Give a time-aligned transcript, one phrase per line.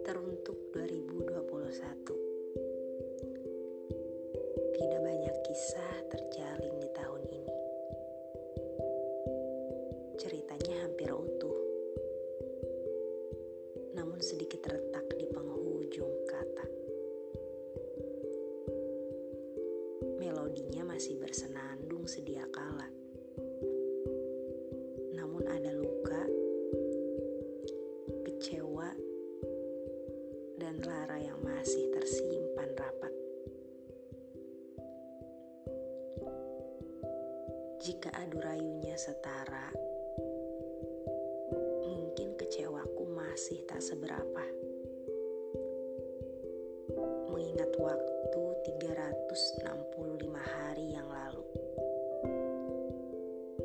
[0.00, 1.28] Teruntuk 2021
[4.72, 7.56] Tidak banyak kisah terjalin di tahun ini.
[10.24, 11.60] Ceritanya hampir utuh.
[13.92, 16.64] Namun sedikit retak di penghujung kata.
[20.16, 23.05] Melodinya masih bersenandung sedia kala
[37.86, 39.70] Jika adu rayunya setara,
[41.86, 44.42] mungkin kecewaku masih tak seberapa.
[47.30, 48.42] Mengingat waktu
[48.82, 51.46] 365 hari yang lalu.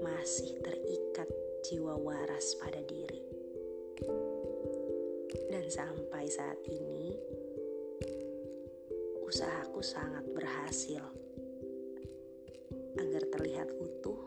[0.05, 1.25] Masih terikat
[1.65, 3.25] jiwa waras pada diri.
[5.49, 7.17] Dan sampai saat ini,
[9.25, 11.20] usahaku sangat berhasil
[13.31, 14.21] terlihat utuh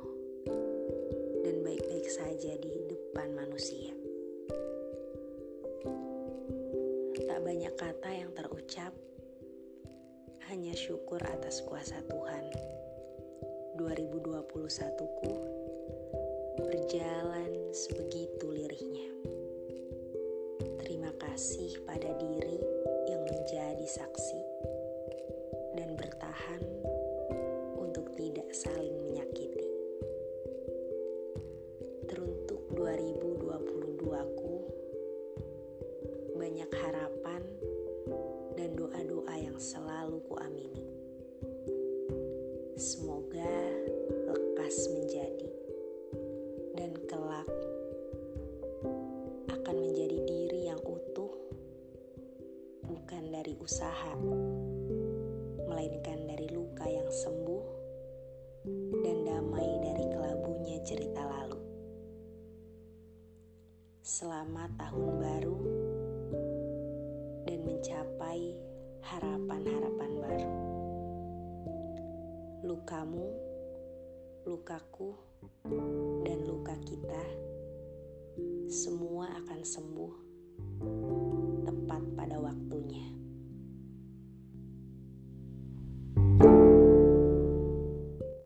[1.44, 3.92] dan baik-baik saja di depan manusia.
[7.24, 8.92] Tak banyak kata yang terucap,
[10.48, 12.44] hanya syukur atas kuasa Tuhan.
[13.74, 15.34] 2021ku
[16.62, 19.10] berjalan sebegitu lirihnya.
[20.78, 22.62] Terima kasih pada diri
[23.10, 24.40] yang menjadi saksi
[25.74, 26.62] dan bertahan
[27.74, 28.93] untuk tidak saling
[32.94, 34.54] 2022 aku
[36.38, 37.42] banyak harapan
[38.54, 40.86] dan doa-doa yang selalu kuamini.
[42.78, 43.50] Semoga
[44.30, 45.50] lekas menjadi
[46.78, 47.50] dan kelak
[49.50, 51.34] akan menjadi diri yang utuh
[52.86, 54.14] bukan dari usaha
[55.66, 57.73] melainkan dari luka yang sembuh
[64.04, 65.58] Selamat tahun baru
[67.48, 68.52] dan mencapai
[69.00, 70.52] harapan-harapan baru.
[72.68, 73.32] Lukamu,
[74.44, 75.16] lukaku,
[76.20, 77.24] dan luka kita
[78.68, 80.12] semua akan sembuh